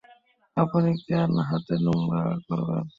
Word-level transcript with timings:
আপনি 0.57 0.91
কেন 1.05 1.31
হাত 1.49 1.67
নোংরা 1.83 2.23
করবেন? 2.45 2.85